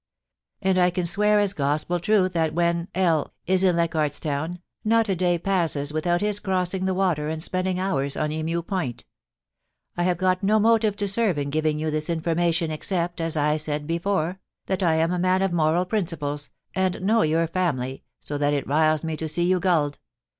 [0.63, 5.07] And I can swear as Gospel truth that when L is in Leichardt's Town, not
[5.09, 9.05] a day passes without his crossing the water and spending hours on Emu Point
[9.95, 13.57] I have got no motive to serve in giving you this information except, as I
[13.57, 18.39] said before, that I am a man of moral principles, and know your family, so
[18.39, 19.99] that it riles me to see you gulled.